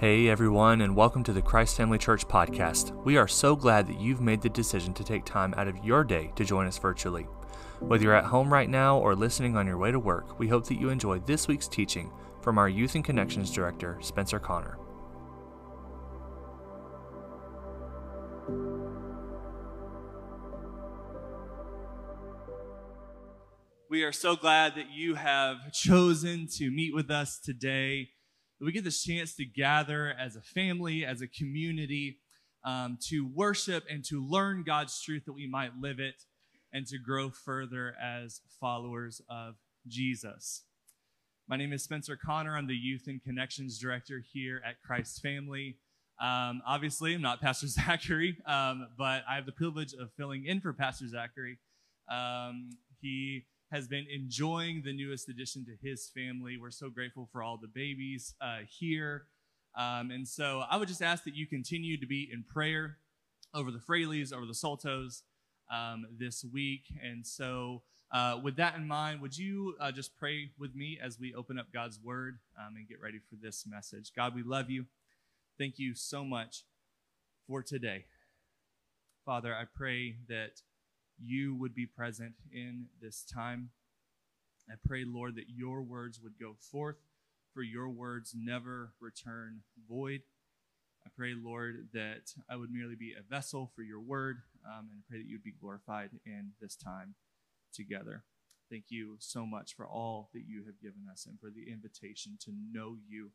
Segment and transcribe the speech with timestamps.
[0.00, 2.92] Hey everyone, and welcome to the Christ Family Church podcast.
[3.04, 6.04] We are so glad that you've made the decision to take time out of your
[6.04, 7.24] day to join us virtually.
[7.80, 10.68] Whether you're at home right now or listening on your way to work, we hope
[10.68, 14.78] that you enjoy this week's teaching from our Youth and Connections Director, Spencer Conner.
[23.90, 28.10] We are so glad that you have chosen to meet with us today
[28.60, 32.18] we get this chance to gather as a family, as a community,
[32.64, 36.24] um, to worship and to learn God's truth that we might live it
[36.72, 39.54] and to grow further as followers of
[39.86, 40.64] Jesus.
[41.48, 42.56] My name is Spencer Conner.
[42.56, 45.76] I'm the Youth and Connections Director here at Christ Family.
[46.20, 50.60] Um, obviously, I'm not Pastor Zachary, um, but I have the privilege of filling in
[50.60, 51.58] for Pastor Zachary.
[52.10, 52.70] Um,
[53.00, 56.56] he has been enjoying the newest addition to his family.
[56.56, 59.24] We're so grateful for all the babies uh, here.
[59.76, 62.96] Um, and so I would just ask that you continue to be in prayer
[63.54, 65.22] over the Fraleys, over the Saltos
[65.72, 66.84] um, this week.
[67.02, 71.20] And so, uh, with that in mind, would you uh, just pray with me as
[71.20, 74.12] we open up God's word um, and get ready for this message?
[74.16, 74.86] God, we love you.
[75.58, 76.64] Thank you so much
[77.46, 78.06] for today.
[79.26, 80.62] Father, I pray that
[81.22, 83.70] you would be present in this time.
[84.70, 86.96] I pray, Lord, that your words would go forth,
[87.54, 90.22] for your words never return void.
[91.04, 95.02] I pray, Lord, that I would merely be a vessel for your word, um, and
[95.08, 97.14] pray that you would be glorified in this time
[97.72, 98.24] together.
[98.70, 102.36] Thank you so much for all that you have given us and for the invitation
[102.44, 103.30] to know you,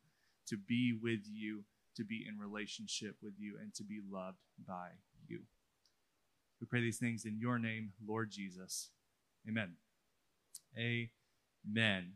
[0.48, 1.64] to be with you,
[1.96, 4.90] to be in relationship with you, and to be loved by
[5.28, 5.42] you.
[6.64, 8.92] We pray these things in your name, Lord Jesus.
[9.46, 9.74] Amen.
[10.78, 12.14] Amen.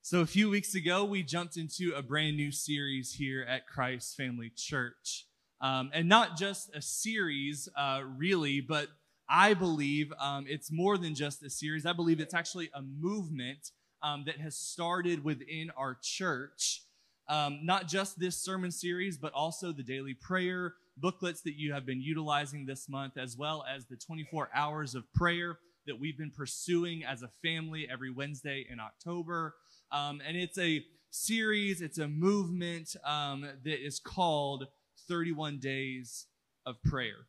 [0.00, 4.16] So, a few weeks ago, we jumped into a brand new series here at Christ
[4.16, 5.26] Family Church.
[5.60, 8.88] Um, and not just a series, uh, really, but
[9.28, 11.84] I believe um, it's more than just a series.
[11.84, 16.84] I believe it's actually a movement um, that has started within our church.
[17.28, 21.86] Um, not just this sermon series, but also the daily prayer, booklets that you have
[21.86, 26.30] been utilizing this month, as well as the 24 hours of prayer that we've been
[26.30, 29.54] pursuing as a family every Wednesday in October.
[29.90, 34.66] Um, and it's a series, it's a movement um, that is called
[35.08, 36.26] 31 Days
[36.64, 37.26] of Prayer.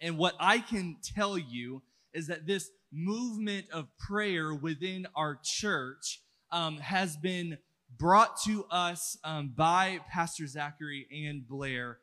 [0.00, 1.82] And what I can tell you
[2.12, 6.20] is that this movement of prayer within our church
[6.50, 7.58] um, has been
[7.96, 11.98] brought to us um, by Pastor Zachary and Blair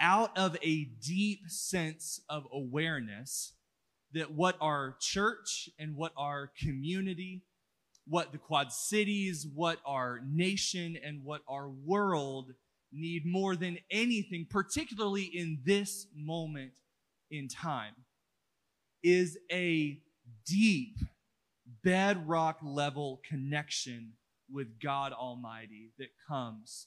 [0.00, 3.52] out of a deep sense of awareness
[4.12, 7.42] that what our church and what our community,
[8.06, 12.52] what the Quad Cities, what our nation, and what our world
[12.92, 16.72] need more than anything, particularly in this moment
[17.30, 17.94] in time,
[19.02, 19.98] is a
[20.46, 20.96] deep
[21.82, 24.12] bedrock level connection
[24.50, 26.86] with God Almighty that comes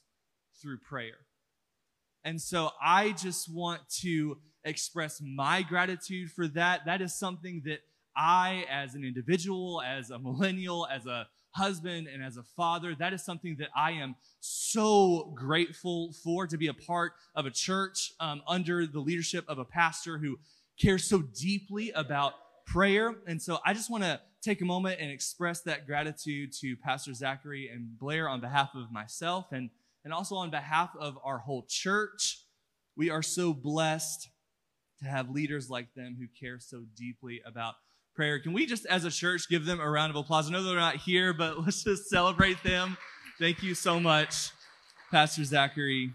[0.60, 1.18] through prayer.
[2.28, 6.84] And so I just want to express my gratitude for that.
[6.84, 7.78] That is something that
[8.14, 13.14] I, as an individual, as a millennial, as a husband, and as a father, that
[13.14, 18.12] is something that I am so grateful for to be a part of a church
[18.20, 20.38] um, under the leadership of a pastor who
[20.78, 22.34] cares so deeply about
[22.66, 23.14] prayer.
[23.26, 27.14] And so I just want to take a moment and express that gratitude to Pastor
[27.14, 29.70] Zachary and Blair on behalf of myself and
[30.08, 32.40] and also on behalf of our whole church.
[32.96, 34.30] We are so blessed
[35.02, 37.74] to have leaders like them who care so deeply about
[38.14, 38.40] prayer.
[38.40, 40.48] Can we just, as a church, give them a round of applause?
[40.48, 42.96] I know they're not here, but let's just celebrate them.
[43.38, 44.48] Thank you so much,
[45.10, 46.14] Pastor Zachary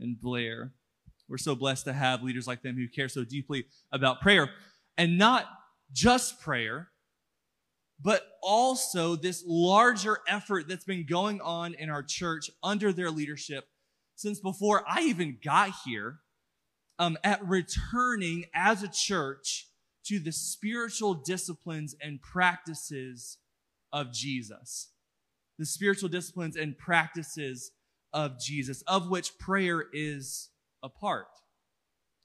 [0.00, 0.72] and Blair.
[1.28, 4.48] We're so blessed to have leaders like them who care so deeply about prayer.
[4.96, 5.44] And not
[5.92, 6.88] just prayer,
[8.04, 13.66] but also this larger effort that's been going on in our church under their leadership
[14.14, 16.18] since before I even got here
[16.98, 19.68] um, at returning as a church
[20.04, 23.38] to the spiritual disciplines and practices
[23.90, 24.90] of Jesus.
[25.58, 27.72] The spiritual disciplines and practices
[28.12, 30.50] of Jesus, of which prayer is
[30.82, 31.26] a part.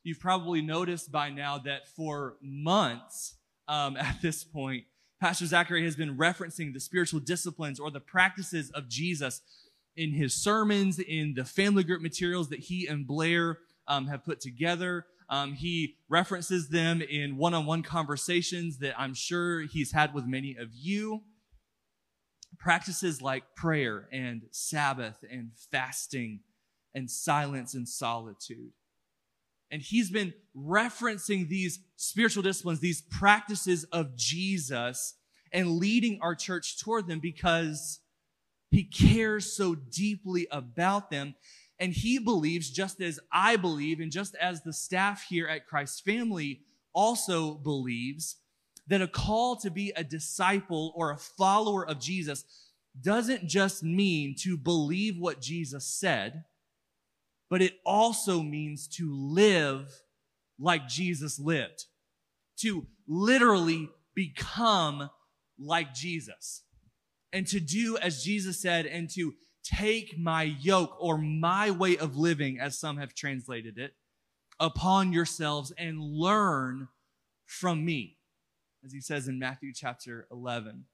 [0.04, 3.36] You've probably noticed by now that for months
[3.70, 4.84] um, at this point,
[5.20, 9.42] Pastor Zachary has been referencing the spiritual disciplines or the practices of Jesus
[9.98, 14.40] in his sermons, in the family group materials that he and Blair um, have put
[14.40, 15.06] together.
[15.30, 20.26] Um, he references them in one on one conversations that I'm sure he's had with
[20.26, 21.22] many of you.
[22.58, 26.40] Practices like prayer and Sabbath and fasting
[26.96, 28.72] and silence and solitude.
[29.72, 35.16] And he's been referencing these spiritual disciplines, these practices of Jesus
[35.52, 38.00] and leading our church toward them because
[38.72, 41.36] he cares so deeply about them.
[41.80, 46.04] And he believes, just as I believe, and just as the staff here at Christ
[46.04, 46.62] Family
[46.94, 48.36] also believes,
[48.88, 52.44] that a call to be a disciple or a follower of Jesus
[53.00, 56.44] doesn't just mean to believe what Jesus said,
[57.50, 59.90] but it also means to live
[60.60, 61.86] like Jesus lived,
[62.60, 65.10] to literally become
[65.58, 66.64] like Jesus,
[67.34, 72.16] and to do as Jesus said, and to take my yoke or my way of
[72.18, 73.94] living, as some have translated it,
[74.60, 76.88] upon yourselves and learn
[77.46, 78.18] from me,
[78.84, 80.86] as he says in Matthew chapter 11.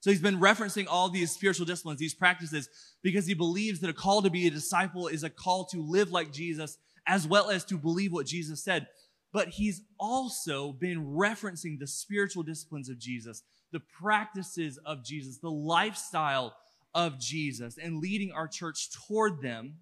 [0.00, 2.68] So he's been referencing all these spiritual disciplines, these practices,
[3.02, 6.12] because he believes that a call to be a disciple is a call to live
[6.12, 8.86] like Jesus as well as to believe what Jesus said.
[9.32, 13.42] But he's also been referencing the spiritual disciplines of Jesus,
[13.72, 16.54] the practices of Jesus, the lifestyle
[16.94, 19.78] of Jesus, and leading our church toward them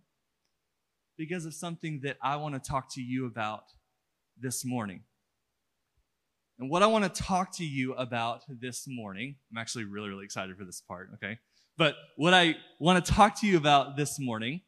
[1.16, 3.64] because of something that I want to talk to you about
[4.38, 5.02] this morning.
[6.58, 10.24] And what I want to talk to you about this morning, I'm actually really, really
[10.24, 11.38] excited for this part, okay?
[11.76, 14.62] But what I want to talk to you about this morning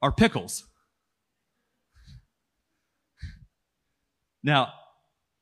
[0.00, 0.64] are pickles.
[4.42, 4.72] Now,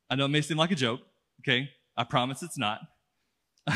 [0.09, 0.99] I know it may seem like a joke,
[1.41, 1.69] okay?
[1.95, 2.81] I promise it's not.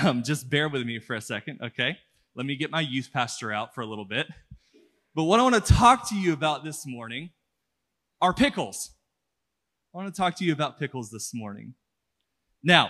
[0.03, 1.97] Um, just bear with me for a second, okay?
[2.35, 4.27] Let me get my youth pastor out for a little bit.
[5.15, 7.29] But what I want to talk to you about this morning
[8.19, 8.89] are pickles.
[9.93, 11.75] I want to talk to you about pickles this morning.
[12.63, 12.89] Now,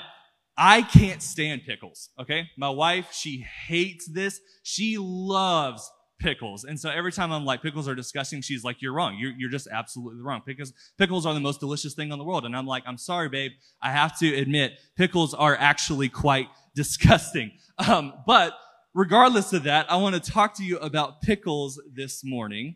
[0.57, 2.47] I can't stand pickles, okay?
[2.57, 4.39] My wife, she hates this.
[4.61, 6.63] She loves pickles.
[6.63, 9.17] And so every time I'm like, pickles are disgusting, she's like, you're wrong.
[9.19, 10.41] You're, you're just absolutely wrong.
[10.45, 12.45] Pickles, pickles are the most delicious thing in the world.
[12.45, 13.51] And I'm like, I'm sorry, babe.
[13.81, 17.51] I have to admit, pickles are actually quite disgusting.
[17.85, 18.53] Um, but
[18.93, 22.75] regardless of that, I want to talk to you about pickles this morning.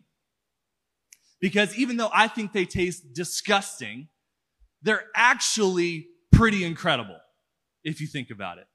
[1.40, 4.08] Because even though I think they taste disgusting,
[4.82, 7.18] they're actually pretty incredible
[7.84, 8.66] if you think about it.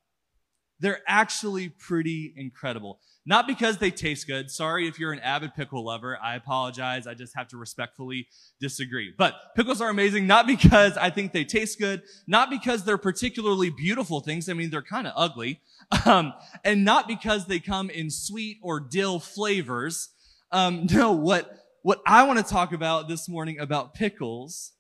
[0.80, 3.00] They're actually pretty incredible.
[3.26, 4.52] Not because they taste good.
[4.52, 6.20] Sorry if you're an avid pickle lover.
[6.22, 7.08] I apologize.
[7.08, 8.28] I just have to respectfully
[8.60, 9.14] disagree.
[9.18, 13.70] But pickles are amazing, not because I think they taste good, not because they're particularly
[13.70, 14.50] beautiful things.
[14.50, 15.62] I mean, they're kind of ugly.
[16.06, 16.34] Um,
[16.66, 20.10] and not because they come in sweet or dill flavors.
[20.52, 24.72] Um, no, what, what I want to talk about this morning about pickles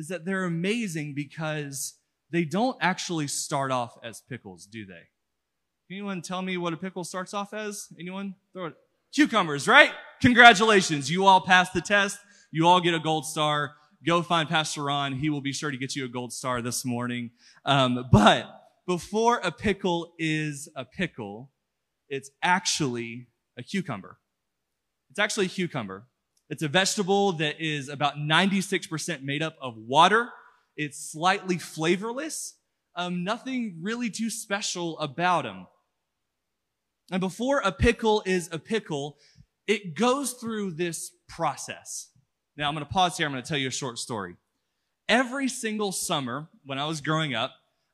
[0.00, 1.92] is that they're amazing because
[2.30, 5.02] they don't actually start off as pickles, do they?
[5.90, 7.88] Anyone tell me what a pickle starts off as?
[8.00, 8.34] Anyone?
[8.54, 8.74] Throw it.
[9.14, 9.90] Cucumbers, right?
[10.22, 11.10] Congratulations.
[11.10, 12.18] You all passed the test.
[12.50, 13.72] You all get a gold star.
[14.06, 15.12] Go find Pastor Ron.
[15.12, 17.32] He will be sure to get you a gold star this morning.
[17.66, 18.46] Um, but
[18.86, 21.50] before a pickle is a pickle,
[22.08, 23.26] it's actually
[23.58, 24.18] a cucumber.
[25.10, 26.06] It's actually a cucumber.
[26.50, 30.30] It's a vegetable that is about 96% made up of water.
[30.76, 32.56] It's slightly flavorless.
[32.96, 35.68] Um, nothing really too special about them.
[37.12, 39.16] And before a pickle is a pickle,
[39.68, 42.08] it goes through this process.
[42.56, 43.26] Now I'm going to pause here.
[43.26, 44.34] I'm going to tell you a short story.
[45.08, 47.52] Every single summer when I was growing up,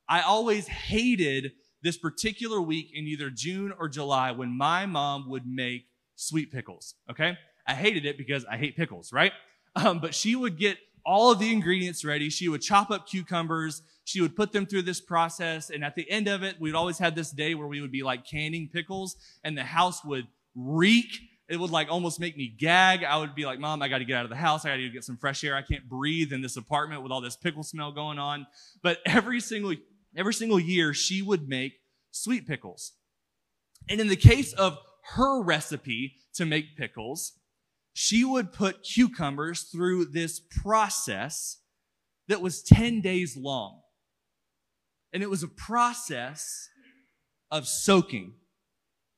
[0.08, 5.46] I always hated this particular week in either June or July when my mom would
[5.46, 6.94] make sweet pickles.
[7.10, 7.36] Okay.
[7.66, 9.32] I hated it because I hate pickles, right?
[9.74, 12.28] Um, but she would get all of the ingredients ready.
[12.28, 13.82] She would chop up cucumbers.
[14.04, 15.70] She would put them through this process.
[15.70, 18.02] And at the end of it, we'd always had this day where we would be
[18.02, 21.20] like canning pickles and the house would reek.
[21.48, 23.04] It would like almost make me gag.
[23.04, 24.64] I would be like, mom, I got to get out of the house.
[24.64, 25.54] I got to get some fresh air.
[25.54, 28.48] I can't breathe in this apartment with all this pickle smell going on.
[28.82, 29.74] But every single,
[30.16, 31.74] every single year she would make
[32.10, 32.92] sweet pickles.
[33.88, 34.78] And in the case of
[35.14, 37.34] her recipe to make pickles,
[37.98, 41.62] she would put cucumbers through this process
[42.28, 43.80] that was 10 days long.
[45.14, 46.68] And it was a process
[47.50, 48.34] of soaking.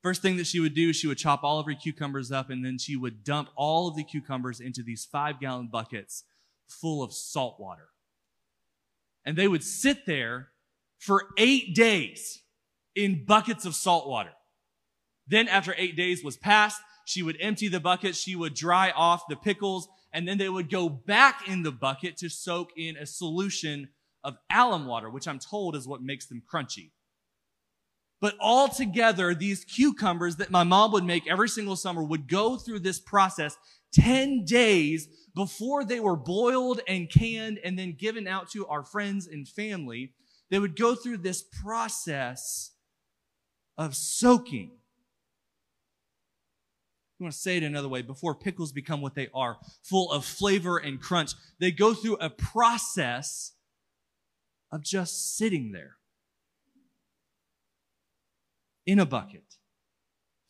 [0.01, 2.65] First thing that she would do, she would chop all of her cucumbers up and
[2.65, 6.23] then she would dump all of the cucumbers into these five gallon buckets
[6.69, 7.89] full of salt water.
[9.25, 10.51] And they would sit there
[11.01, 12.43] for eight days
[12.95, 14.35] in buckets of salt water.
[15.27, 18.15] Then after eight days was passed, she would empty the bucket.
[18.15, 22.19] She would dry off the pickles and then they would go back in the bucket
[22.19, 23.89] to soak in a solution
[24.23, 26.91] of alum water, which I'm told is what makes them crunchy.
[28.21, 32.57] But all together, these cucumbers that my mom would make every single summer would go
[32.57, 33.57] through this process
[33.95, 39.27] 10 days before they were boiled and canned and then given out to our friends
[39.27, 40.13] and family.
[40.51, 42.73] They would go through this process
[43.79, 44.78] of soaking.
[47.19, 50.25] You want to say it another way before pickles become what they are, full of
[50.25, 51.33] flavor and crunch.
[51.59, 53.55] They go through a process
[54.71, 55.97] of just sitting there
[58.87, 59.57] in a bucket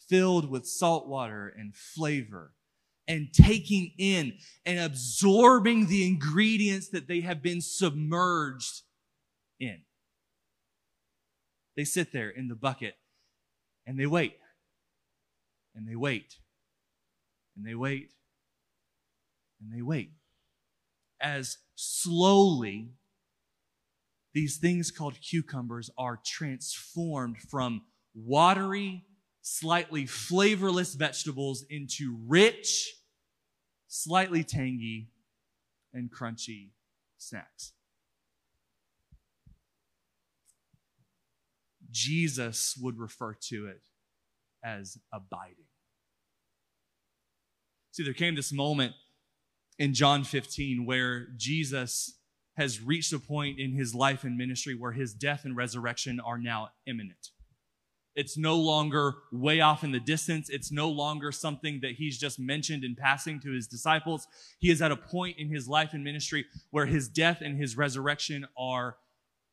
[0.09, 2.53] filled with salt water and flavor
[3.07, 4.35] and taking in
[4.67, 8.83] and absorbing the ingredients that they have been submerged
[9.59, 9.81] in.
[11.77, 12.95] They sit there in the bucket
[13.87, 14.35] and they wait
[15.75, 16.37] and they wait
[17.59, 18.13] and they wait
[19.61, 20.13] and they wait
[21.21, 22.93] as slowly
[24.33, 27.83] these things called cucumbers are transformed from
[28.15, 29.05] watery,
[29.43, 32.95] slightly flavorless vegetables into rich,
[33.89, 35.11] slightly tangy,
[35.93, 36.71] and crunchy
[37.17, 37.73] snacks.
[41.91, 43.83] Jesus would refer to it
[44.63, 45.68] as abiding.
[47.99, 48.93] See, there came this moment
[49.77, 52.21] in John 15 where Jesus
[52.57, 56.39] has reached a point in his life and ministry where his death and resurrection are
[56.39, 57.31] now imminent.
[58.15, 60.49] It's no longer way off in the distance.
[60.49, 64.29] It's no longer something that he's just mentioned in passing to his disciples.
[64.61, 67.77] He is at a point in his life and ministry where his death and his
[67.77, 68.95] resurrection are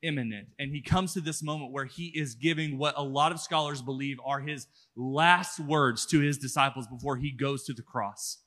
[0.05, 0.47] imminent.
[0.59, 3.81] And he comes to this moment where he is giving what a lot of scholars
[3.81, 8.39] believe are his last words to his disciples before he goes to the cross.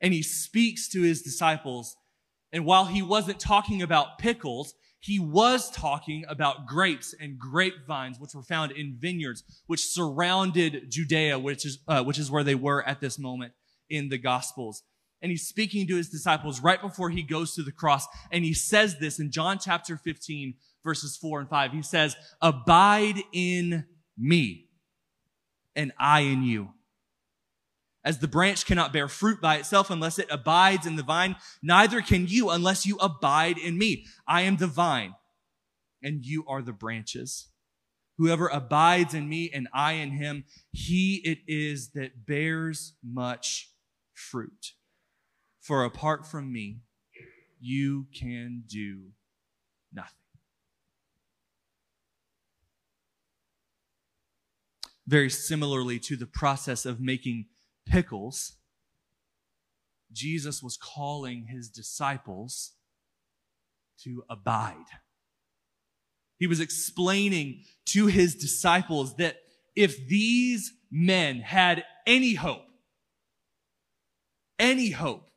[0.00, 1.96] And he speaks to his disciples.
[2.52, 8.34] And while he wasn't talking about pickles, he was talking about grapes and grapevines, which
[8.34, 12.82] were found in vineyards, which surrounded Judea, which is, uh, which is where they were
[12.88, 13.52] at this moment
[13.90, 14.82] in the Gospels.
[15.24, 18.06] And he's speaking to his disciples right before he goes to the cross.
[18.30, 20.52] And he says this in John chapter 15,
[20.84, 21.72] verses 4 and 5.
[21.72, 23.86] He says, Abide in
[24.18, 24.68] me,
[25.74, 26.74] and I in you.
[28.04, 32.02] As the branch cannot bear fruit by itself unless it abides in the vine, neither
[32.02, 34.04] can you unless you abide in me.
[34.28, 35.14] I am the vine,
[36.02, 37.48] and you are the branches.
[38.18, 43.70] Whoever abides in me and I in him, he it is that bears much
[44.12, 44.74] fruit.
[45.64, 46.82] For apart from me,
[47.58, 49.12] you can do
[49.94, 50.12] nothing.
[55.06, 57.46] Very similarly to the process of making
[57.86, 58.56] pickles,
[60.12, 62.72] Jesus was calling his disciples
[64.02, 64.84] to abide.
[66.38, 69.38] He was explaining to his disciples that
[69.74, 72.66] if these men had any hope,
[74.58, 75.30] any hope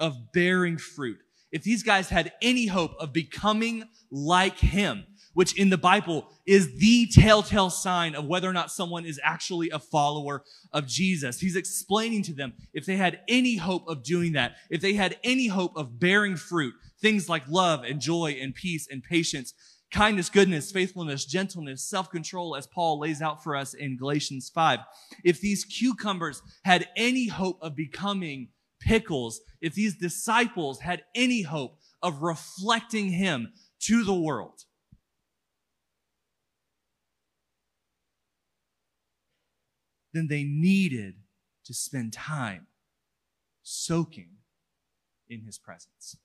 [0.00, 1.18] of bearing fruit,
[1.52, 6.78] if these guys had any hope of becoming like him, which in the Bible is
[6.78, 11.40] the telltale sign of whether or not someone is actually a follower of Jesus.
[11.40, 15.18] He's explaining to them if they had any hope of doing that, if they had
[15.22, 19.52] any hope of bearing fruit, things like love and joy and peace and patience,
[19.92, 24.80] kindness, goodness, faithfulness, gentleness, self-control, as Paul lays out for us in Galatians 5.
[25.22, 28.48] If these cucumbers had any hope of becoming
[28.86, 34.64] pickles, if these disciples had any hope of reflecting him to the world,
[40.14, 41.14] then they needed
[41.64, 42.68] to spend time
[43.62, 44.30] soaking
[45.28, 46.16] in his presence.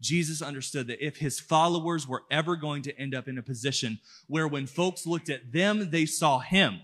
[0.00, 3.98] Jesus understood that if his followers were ever going to end up in a position
[4.26, 6.80] where when folks looked at them, they saw him,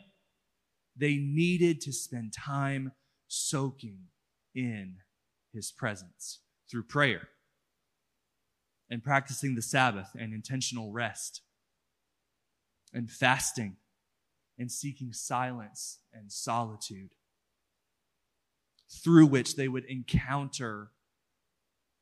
[0.96, 2.92] they needed to spend time
[3.28, 3.98] soaking
[4.54, 4.96] in
[5.52, 6.40] his presence
[6.70, 7.28] through prayer
[8.90, 11.42] and practicing the Sabbath and intentional rest
[12.92, 13.76] and fasting
[14.58, 17.14] and seeking silence and solitude
[18.90, 20.90] through which they would encounter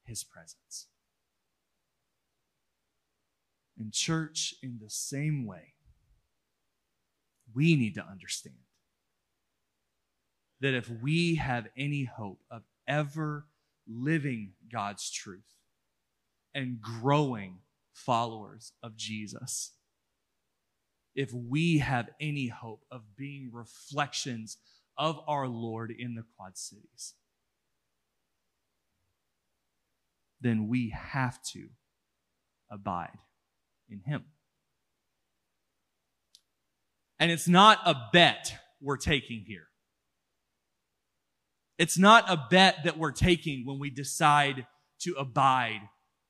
[0.04, 0.88] his presence.
[3.78, 5.75] In church, in the same way,
[7.54, 8.57] we need to understand
[10.61, 13.47] that if we have any hope of ever
[13.87, 15.55] living God's truth
[16.55, 17.61] and growing
[17.93, 19.73] followers of Jesus,
[21.14, 24.59] if we have any hope of being reflections
[24.97, 27.14] of our Lord in the Quad Cities,
[30.40, 31.69] then we have to
[32.71, 33.19] abide
[33.88, 34.25] in him.
[37.19, 39.70] And it's not a bet we're taking here.
[41.81, 44.67] It's not a bet that we're taking when we decide
[44.99, 45.81] to abide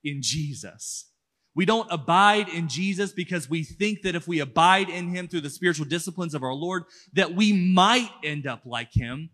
[0.01, 1.09] in Jesus.
[1.53, 5.41] We don't abide in Jesus because we think that if we abide in him through
[5.41, 9.29] the spiritual disciplines of our Lord, that we might end up like him.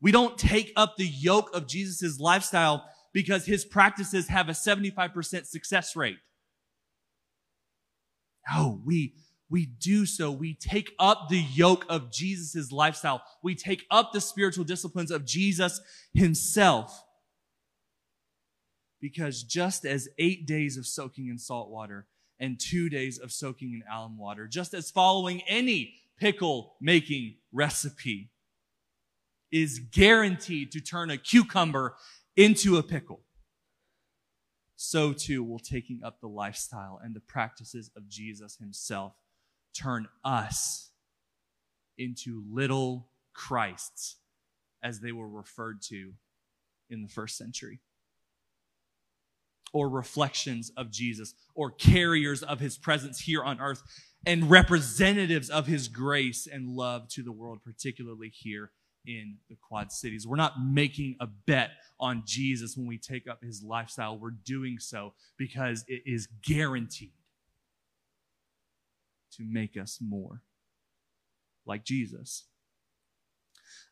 [0.00, 5.46] We don't take up the yoke of Jesus' lifestyle because his practices have a 75%
[5.46, 6.18] success rate.
[8.52, 9.14] No, we,
[9.50, 10.30] we do so.
[10.30, 13.22] We take up the yoke of Jesus' lifestyle.
[13.42, 15.80] We take up the spiritual disciplines of Jesus
[16.12, 17.04] himself.
[19.00, 22.06] Because just as eight days of soaking in salt water
[22.38, 28.30] and two days of soaking in alum water, just as following any pickle making recipe
[29.50, 31.94] is guaranteed to turn a cucumber
[32.36, 33.20] into a pickle,
[34.76, 39.14] so too will taking up the lifestyle and the practices of Jesus himself
[39.74, 40.90] turn us
[41.96, 44.16] into little Christs,
[44.82, 46.12] as they were referred to
[46.90, 47.80] in the first century
[49.72, 53.82] or reflections of Jesus or carriers of his presence here on earth
[54.26, 58.70] and representatives of his grace and love to the world, particularly here
[59.06, 60.26] in the Quad Cities.
[60.26, 61.70] We're not making a bet
[62.00, 64.18] on Jesus when we take up his lifestyle.
[64.18, 67.12] We're doing so because it is guaranteed
[69.38, 70.42] to make us more
[71.66, 72.44] like Jesus.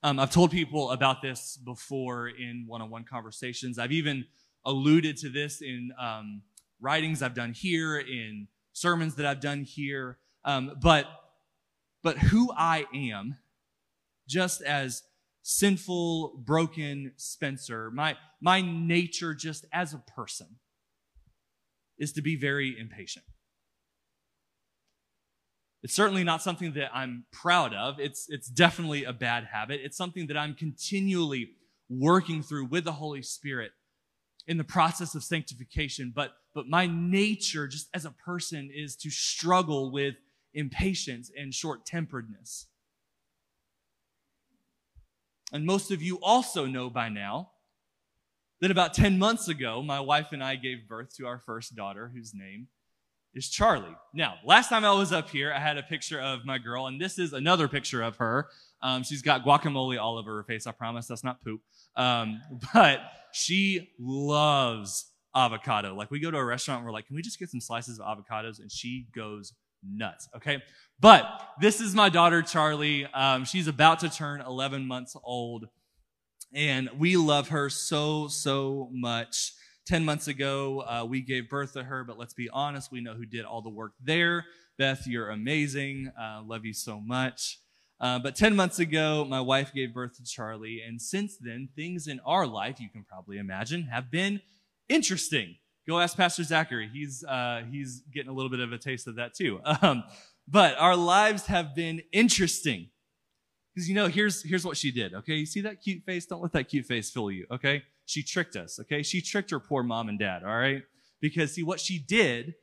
[0.02, 3.78] Um, I've told people about this before in one on one conversations.
[3.78, 4.24] I've even
[4.64, 6.42] alluded to this in um,
[6.80, 10.18] writings I've done here, in sermons that I've done here.
[10.44, 11.06] Um, but,
[12.02, 13.36] but who I am,
[14.28, 15.02] just as
[15.42, 20.56] sinful, broken Spencer, my, my nature just as a person
[21.98, 23.24] is to be very impatient.
[25.82, 28.00] It's certainly not something that I'm proud of.
[28.00, 29.80] It's, it's definitely a bad habit.
[29.82, 31.50] It's something that I'm continually
[31.88, 33.72] working through with the Holy Spirit
[34.46, 39.10] in the process of sanctification, but, but my nature just as a person is to
[39.10, 40.14] struggle with
[40.54, 42.66] impatience and short temperedness.
[45.52, 47.50] And most of you also know by now
[48.60, 52.10] that about 10 months ago, my wife and I gave birth to our first daughter,
[52.14, 52.68] whose name
[53.36, 53.94] is Charlie.
[54.14, 57.00] Now, last time I was up here, I had a picture of my girl, and
[57.00, 58.48] this is another picture of her.
[58.82, 60.66] Um, she's got guacamole all over her face.
[60.66, 61.60] I promise that's not poop.
[61.96, 62.40] Um,
[62.74, 63.00] but
[63.32, 65.94] she loves avocado.
[65.94, 68.00] Like we go to a restaurant and we're like, can we just get some slices
[68.00, 68.58] of avocados?
[68.58, 69.52] And she goes
[69.86, 70.28] nuts.
[70.34, 70.62] Okay.
[70.98, 71.26] But
[71.60, 73.04] this is my daughter, Charlie.
[73.06, 75.68] Um, she's about to turn 11 months old
[76.54, 79.52] and we love her so, so much.
[79.86, 83.14] 10 months ago, uh, we gave birth to her, but let's be honest, we know
[83.14, 84.44] who did all the work there.
[84.78, 86.10] Beth, you're amazing.
[86.20, 87.60] Uh, love you so much.
[88.00, 92.08] Uh, but 10 months ago, my wife gave birth to Charlie, and since then, things
[92.08, 94.40] in our life, you can probably imagine, have been
[94.88, 95.56] interesting.
[95.88, 96.90] Go ask Pastor Zachary.
[96.92, 99.60] He's, uh, he's getting a little bit of a taste of that too.
[99.82, 100.04] Um,
[100.48, 102.88] but our lives have been interesting.
[103.74, 105.34] Because you know, here's, here's what she did, okay?
[105.34, 106.24] You see that cute face?
[106.26, 107.82] Don't let that cute face fool you, okay?
[108.06, 109.02] She tricked us, okay?
[109.02, 110.82] She tricked her poor mom and dad, all right?
[111.20, 112.54] Because see, what she did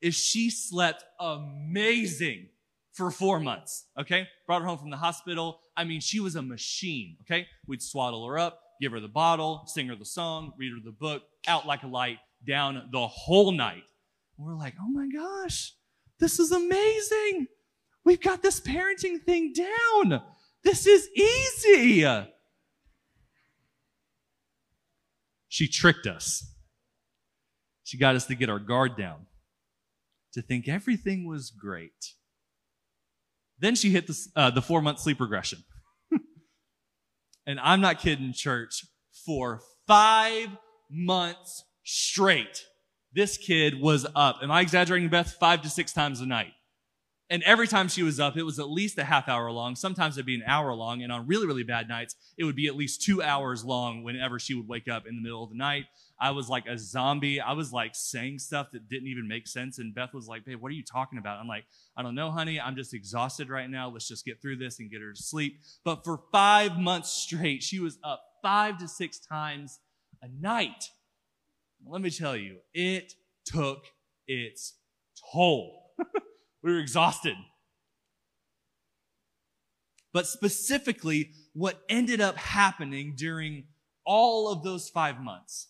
[0.00, 2.48] is she slept amazing
[2.92, 4.26] for four months, okay?
[4.46, 5.60] Brought her home from the hospital.
[5.76, 7.46] I mean, she was a machine, okay?
[7.66, 10.92] We'd swaddle her up, give her the bottle, sing her the song, read her the
[10.92, 13.84] book, out like a light, down the whole night.
[14.36, 15.74] And we're like, oh my gosh,
[16.18, 17.46] this is amazing.
[18.04, 20.22] We've got this parenting thing down.
[20.64, 22.04] This is easy.
[25.48, 26.54] She tricked us.
[27.84, 29.26] She got us to get our guard down,
[30.34, 32.12] to think everything was great.
[33.58, 35.64] Then she hit the, uh, the four month sleep regression.
[37.46, 38.84] and I'm not kidding, church,
[39.24, 40.48] for five
[40.90, 42.64] months straight,
[43.12, 44.40] this kid was up.
[44.42, 45.36] Am I exaggerating, Beth?
[45.40, 46.52] Five to six times a night.
[47.30, 49.76] And every time she was up, it was at least a half hour long.
[49.76, 51.02] Sometimes it'd be an hour long.
[51.02, 54.38] And on really, really bad nights, it would be at least two hours long whenever
[54.38, 55.84] she would wake up in the middle of the night.
[56.18, 57.40] I was like a zombie.
[57.40, 59.78] I was like saying stuff that didn't even make sense.
[59.78, 61.38] And Beth was like, babe, what are you talking about?
[61.38, 61.64] I'm like,
[61.96, 62.58] I don't know, honey.
[62.58, 63.90] I'm just exhausted right now.
[63.90, 65.60] Let's just get through this and get her to sleep.
[65.84, 69.80] But for five months straight, she was up five to six times
[70.22, 70.90] a night.
[71.86, 73.12] Let me tell you, it
[73.44, 73.84] took
[74.26, 74.74] its
[75.32, 75.77] toll.
[76.62, 77.36] We were exhausted.
[80.12, 83.64] But specifically, what ended up happening during
[84.04, 85.68] all of those five months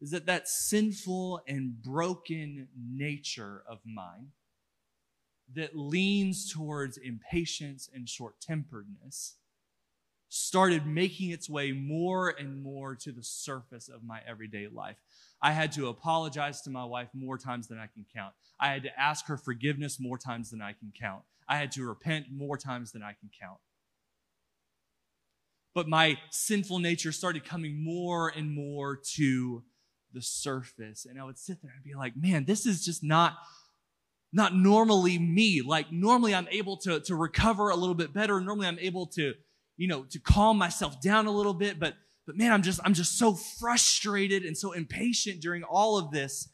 [0.00, 4.28] is that that sinful and broken nature of mine
[5.54, 9.36] that leans towards impatience and short temperedness
[10.30, 14.96] started making its way more and more to the surface of my everyday life.
[15.42, 18.32] I had to apologize to my wife more times than I can count.
[18.60, 21.22] I had to ask her forgiveness more times than I can count.
[21.48, 23.58] I had to repent more times than I can count.
[25.74, 29.64] But my sinful nature started coming more and more to
[30.12, 31.06] the surface.
[31.06, 33.36] And I would sit there and be like, man, this is just not,
[34.32, 35.60] not normally me.
[35.60, 38.40] Like normally I'm able to, to recover a little bit better.
[38.40, 39.34] Normally I'm able to,
[39.80, 41.80] you know, to calm myself down a little bit.
[41.80, 41.94] But,
[42.26, 46.50] but man, I'm just, I'm just so frustrated and so impatient during all of this.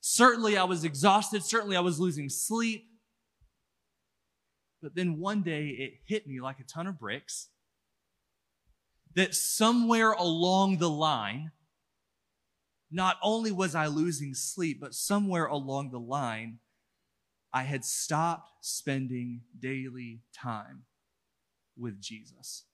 [0.00, 1.42] Certainly I was exhausted.
[1.42, 2.86] Certainly I was losing sleep.
[4.80, 7.48] But then one day it hit me like a ton of bricks
[9.16, 11.50] that somewhere along the line,
[12.88, 16.60] not only was I losing sleep, but somewhere along the line,
[17.52, 20.84] I had stopped spending daily time
[21.80, 22.64] with Jesus.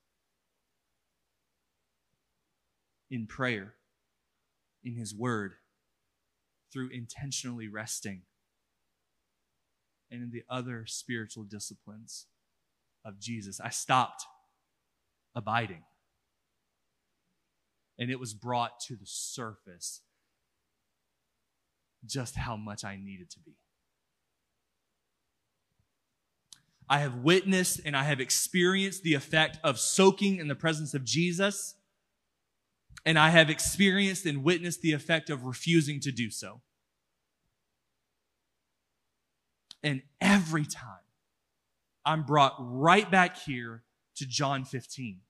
[3.09, 3.75] In prayer,
[4.83, 5.53] in His Word,
[6.71, 8.23] through intentionally resting,
[10.11, 12.27] and in the other spiritual disciplines
[13.03, 13.59] of Jesus.
[13.59, 14.25] I stopped
[15.35, 15.83] abiding.
[17.99, 20.01] And it was brought to the surface
[22.05, 23.55] just how much I needed to be.
[26.89, 31.03] I have witnessed and I have experienced the effect of soaking in the presence of
[31.03, 31.75] Jesus.
[33.05, 36.61] And I have experienced and witnessed the effect of refusing to do so.
[39.83, 41.05] And every time
[42.05, 43.83] I'm brought right back here
[44.15, 45.21] to John 15.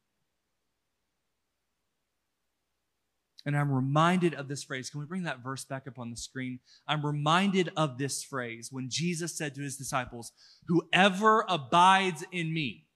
[3.47, 4.89] And I'm reminded of this phrase.
[4.89, 6.59] Can we bring that verse back up on the screen?
[6.85, 10.33] I'm reminded of this phrase when Jesus said to his disciples,
[10.67, 12.87] Whoever abides in me,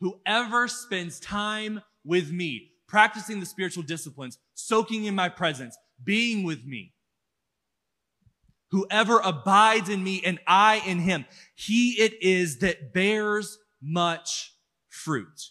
[0.00, 6.64] whoever spends time with me, practicing the spiritual disciplines, soaking in my presence, being with
[6.64, 6.94] me,
[8.70, 14.54] whoever abides in me and I in him, he it is that bears much
[14.88, 15.50] fruit.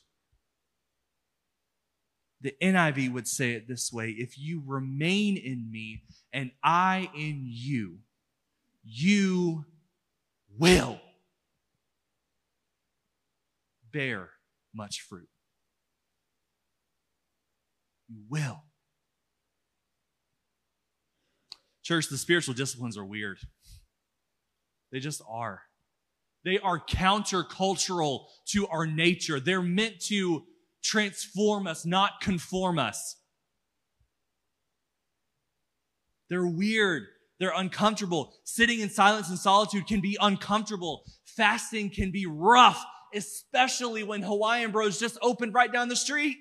[2.46, 7.42] The NIV would say it this way if you remain in me and I in
[7.48, 8.02] you,
[8.84, 9.66] you
[10.56, 11.02] will
[13.92, 14.30] bear
[14.76, 15.28] much fruit.
[18.08, 18.62] You will.
[21.82, 23.40] Church, the spiritual disciplines are weird.
[24.92, 25.64] They just are.
[26.44, 29.40] They are countercultural to our nature.
[29.40, 30.46] They're meant to
[30.86, 33.18] transform us, not conform us.
[36.30, 37.04] They're weird.
[37.40, 38.34] They're uncomfortable.
[38.44, 41.04] Sitting in silence and solitude can be uncomfortable.
[41.26, 46.38] Fasting can be rough, especially when Hawaiian Bros just opened right down the street.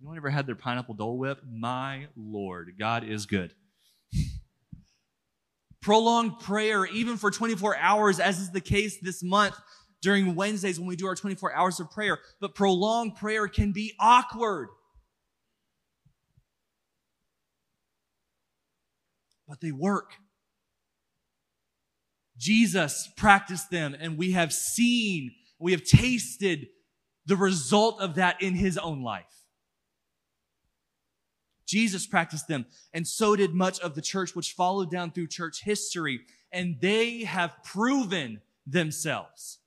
[0.00, 1.40] Anyone ever had their pineapple Dole Whip?
[1.50, 3.54] My Lord, God is good.
[5.80, 9.56] Prolonged prayer, even for 24 hours, as is the case this month,
[10.04, 12.18] during Wednesdays when we do our 24 hours of prayer.
[12.38, 14.68] But prolonged prayer can be awkward.
[19.48, 20.12] But they work.
[22.36, 26.68] Jesus practiced them and we have seen, we have tasted
[27.24, 29.24] the result of that in his own life.
[31.66, 35.62] Jesus practiced them, and so did much of the church, which followed down through church
[35.62, 36.20] history,
[36.52, 39.60] and they have proven themselves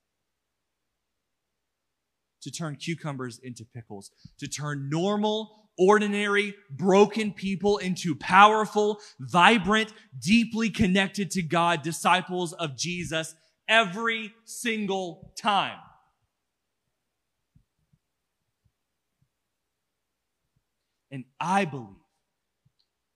[2.42, 10.70] to turn cucumbers into pickles, to turn normal, ordinary, broken people into powerful, vibrant, deeply
[10.70, 13.36] connected to God disciples of Jesus
[13.68, 15.78] every single time.
[21.12, 21.96] And I believe,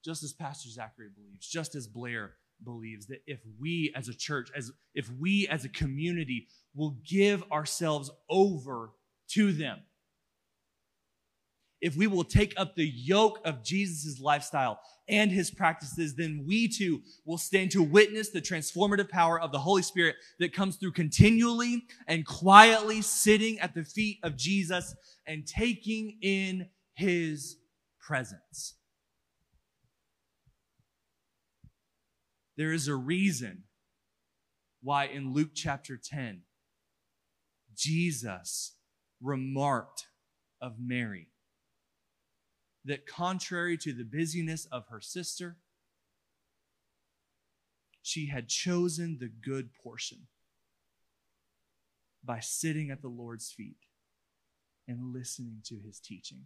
[0.04, 4.50] just as Pastor Zachary believes, just as Blair believes, that if we as a church,
[4.56, 8.92] as if we as a community will give ourselves over
[9.34, 9.80] to them.
[11.82, 16.68] If we will take up the yoke of Jesus' lifestyle and his practices, then we
[16.68, 20.92] too will stand to witness the transformative power of the Holy Spirit that comes through
[20.92, 27.58] continually and quietly sitting at the feet of Jesus and taking in his
[28.00, 28.76] presence.
[32.58, 33.64] There is a reason
[34.84, 36.42] why in Luke chapter 10,
[37.76, 38.74] Jesus
[39.22, 40.08] remarked
[40.60, 41.28] of Mary.
[42.86, 45.58] that, contrary to the busyness of her sister,
[48.02, 50.28] she had chosen the good portion
[52.24, 53.78] by sitting at the Lord's feet
[54.88, 56.46] and listening to his teaching.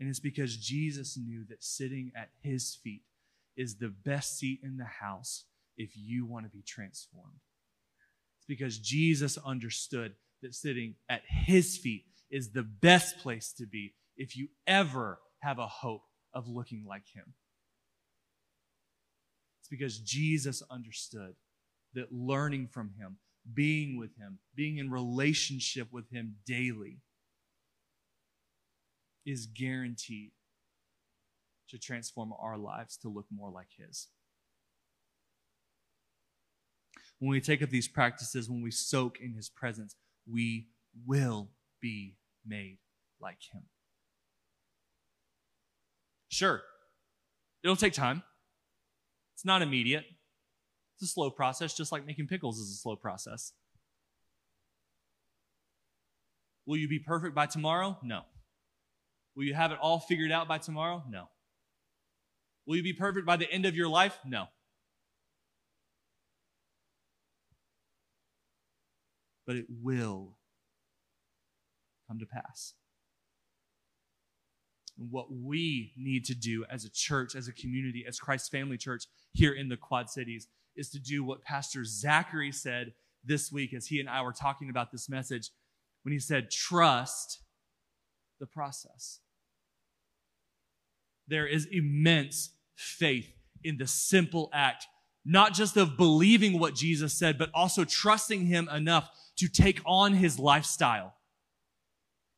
[0.00, 3.02] And it's because Jesus knew that sitting at his feet
[3.56, 5.44] is the best seat in the house
[5.76, 7.40] if you want to be transformed.
[8.48, 14.36] Because Jesus understood that sitting at his feet is the best place to be if
[14.36, 16.02] you ever have a hope
[16.34, 17.34] of looking like him.
[19.60, 21.34] It's because Jesus understood
[21.94, 23.18] that learning from him,
[23.52, 27.00] being with him, being in relationship with him daily
[29.26, 30.32] is guaranteed
[31.68, 34.08] to transform our lives to look more like His.
[37.18, 39.96] When we take up these practices, when we soak in His presence,
[40.30, 40.68] we
[41.06, 41.50] will
[41.80, 42.78] be made
[43.20, 43.62] like Him.
[46.28, 46.62] Sure,
[47.64, 48.22] it'll take time.
[49.34, 50.04] It's not immediate.
[50.94, 53.52] It's a slow process, just like making pickles is a slow process.
[56.66, 57.96] Will you be perfect by tomorrow?
[58.02, 58.22] No.
[59.34, 61.02] Will you have it all figured out by tomorrow?
[61.08, 61.28] No.
[62.66, 64.18] Will you be perfect by the end of your life?
[64.26, 64.48] No.
[69.48, 70.36] But it will
[72.06, 72.74] come to pass.
[74.96, 78.76] And what we need to do as a church, as a community, as Christ's family
[78.76, 82.92] church here in the Quad Cities is to do what Pastor Zachary said
[83.24, 85.50] this week as he and I were talking about this message
[86.02, 87.40] when he said, trust
[88.38, 89.18] the process
[91.28, 93.30] there is immense faith
[93.62, 94.86] in the simple act,
[95.30, 100.14] not just of believing what Jesus said, but also trusting him enough to take on
[100.14, 101.14] his lifestyle.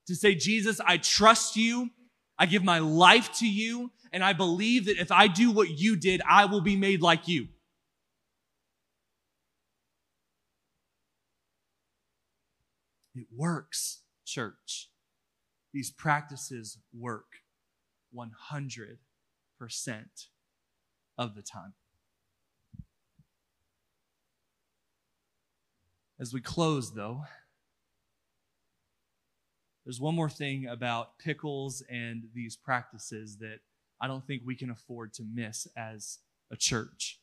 [0.08, 1.90] To say, Jesus, I trust you.
[2.36, 3.92] I give my life to you.
[4.12, 7.28] And I believe that if I do what you did, I will be made like
[7.28, 7.46] you.
[13.14, 14.90] It works, church.
[15.72, 17.26] These practices work.
[18.12, 18.96] 100%
[21.16, 21.74] of the time.
[26.20, 27.24] As we close, though,
[29.86, 33.60] there's one more thing about pickles and these practices that
[34.02, 36.18] I don't think we can afford to miss as
[36.50, 37.18] a church.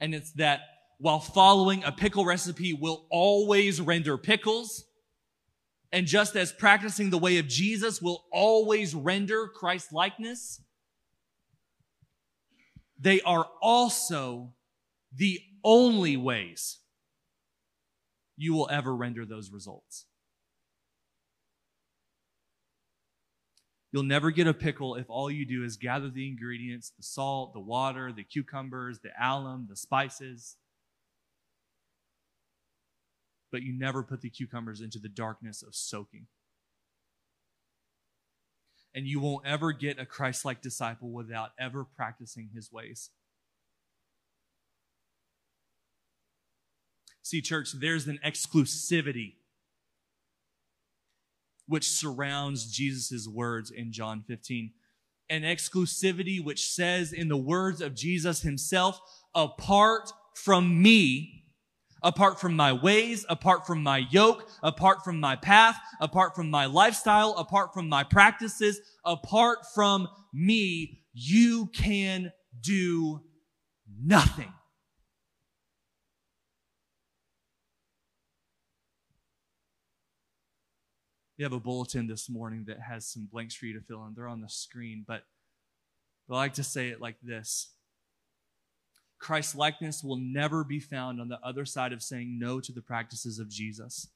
[0.00, 0.60] And it's that
[0.98, 4.84] while following a pickle recipe will always render pickles,
[5.92, 10.60] and just as practicing the way of Jesus will always render Christ likeness,
[13.00, 14.52] they are also
[15.14, 16.78] the only ways
[18.36, 20.06] you will ever render those results.
[23.92, 27.52] You'll never get a pickle if all you do is gather the ingredients the salt,
[27.52, 30.56] the water, the cucumbers, the alum, the spices
[33.52, 36.26] but you never put the cucumbers into the darkness of soaking.
[38.94, 43.10] And you won't ever get a Christ like disciple without ever practicing his ways.
[47.22, 49.34] See, church, there's an exclusivity
[51.66, 54.72] which surrounds Jesus' words in John 15.
[55.30, 59.00] An exclusivity which says, in the words of Jesus himself,
[59.34, 61.44] apart from me,
[62.02, 66.66] apart from my ways, apart from my yoke, apart from my path, apart from my
[66.66, 73.22] lifestyle, apart from my practices, apart from me, you can do
[74.02, 74.52] nothing.
[81.38, 84.14] We have a bulletin this morning that has some blanks for you to fill in.
[84.14, 85.22] They're on the screen, but
[86.30, 87.72] I like to say it like this
[89.18, 92.82] Christ likeness will never be found on the other side of saying no to the
[92.82, 94.08] practices of Jesus.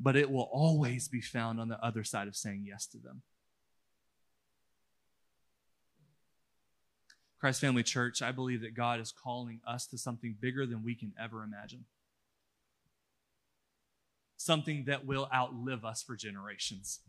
[0.00, 3.22] But it will always be found on the other side of saying yes to them.
[7.38, 10.94] Christ Family Church, I believe that God is calling us to something bigger than we
[10.94, 11.84] can ever imagine.
[14.36, 17.00] Something that will outlive us for generations.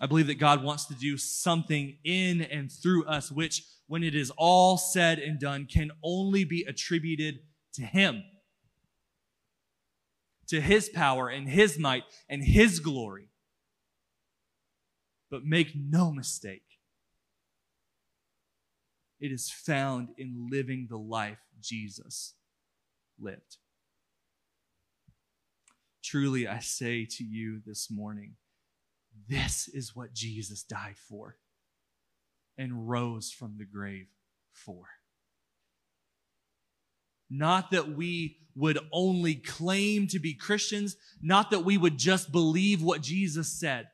[0.00, 4.14] I believe that God wants to do something in and through us, which, when it
[4.14, 7.40] is all said and done, can only be attributed
[7.74, 8.24] to Him,
[10.48, 13.28] to His power and His might and His glory.
[15.30, 16.62] But make no mistake,
[19.20, 22.34] it is found in living the life Jesus
[23.20, 23.56] lived.
[26.02, 28.34] Truly, I say to you this morning,
[29.28, 31.36] this is what Jesus died for
[32.58, 34.06] and rose from the grave
[34.52, 34.84] for.
[37.30, 42.82] Not that we would only claim to be Christians, not that we would just believe
[42.82, 43.88] what Jesus said,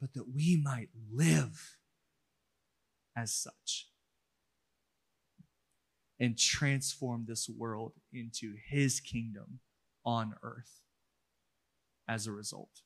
[0.00, 1.76] but that we might live
[3.16, 3.88] as such
[6.18, 9.60] and transform this world into his kingdom
[10.04, 10.80] on earth
[12.08, 12.82] as a result.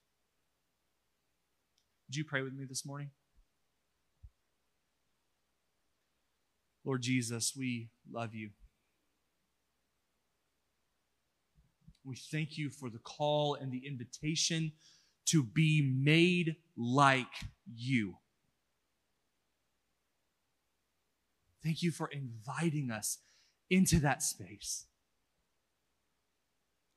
[2.08, 3.10] Would you pray with me this morning?
[6.84, 8.50] Lord Jesus, we love you.
[12.02, 14.72] We thank you for the call and the invitation
[15.26, 17.26] to be made like
[17.72, 18.16] you.
[21.62, 23.18] Thank you for inviting us
[23.68, 24.86] into that space,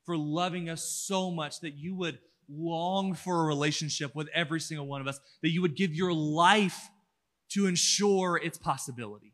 [0.05, 4.87] for loving us so much that you would long for a relationship with every single
[4.87, 6.89] one of us, that you would give your life
[7.49, 9.33] to ensure its possibility.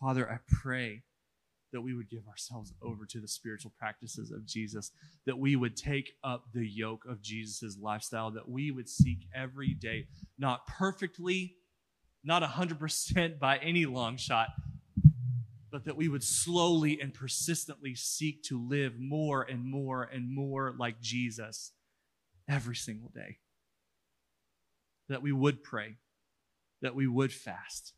[0.00, 1.02] Father, I pray
[1.72, 4.90] that we would give ourselves over to the spiritual practices of Jesus,
[5.26, 9.74] that we would take up the yoke of Jesus' lifestyle, that we would seek every
[9.74, 10.06] day,
[10.38, 11.56] not perfectly,
[12.24, 14.48] not 100% by any long shot,
[15.70, 20.74] but that we would slowly and persistently seek to live more and more and more
[20.76, 21.72] like Jesus
[22.48, 23.38] every single day.
[25.08, 25.96] That we would pray,
[26.82, 27.94] that we would fast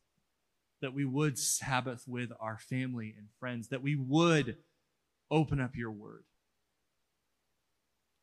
[0.82, 4.56] that we would Sabbath with our family and friends, that we would
[5.30, 6.24] open up your word,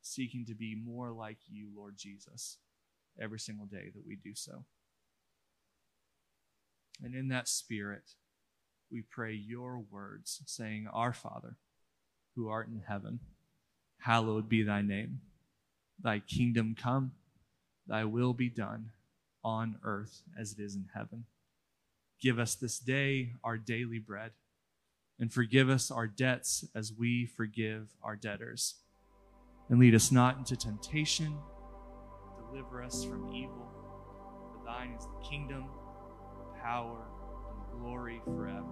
[0.01, 2.57] seeking to be more like you, Lord Jesus,
[3.19, 4.65] every single day that we do so.
[7.01, 8.03] And in that spirit,
[8.91, 11.55] we pray your words, saying, Our Father,
[12.35, 13.19] who art in heaven,
[13.99, 15.21] hallowed be thy name.
[16.01, 17.13] Thy kingdom come,
[17.87, 18.91] thy will be done
[19.43, 21.25] on earth as it is in heaven.
[22.21, 24.31] Give us this day our daily bread,
[25.19, 28.75] and forgive us our debts as we forgive our debtors.
[29.69, 31.37] And lead us not into temptation,
[32.51, 33.71] deliver us from evil.
[34.51, 35.65] For thine is the kingdom,
[36.39, 37.05] the power,
[37.51, 38.65] and the glory forever.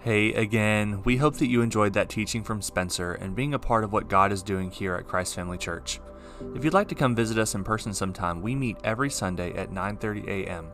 [0.00, 3.82] Hey again, we hope that you enjoyed that teaching from Spencer and being a part
[3.82, 5.98] of what God is doing here at Christ's Family Church.
[6.54, 9.70] If you'd like to come visit us in person sometime, we meet every Sunday at
[9.70, 10.66] 9:30 a.m.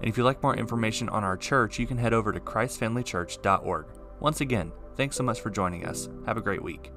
[0.00, 3.86] And if you'd like more information on our church, you can head over to christsfamilychurch.org.
[4.20, 6.08] Once again, thanks so much for joining us.
[6.26, 6.90] Have a great week.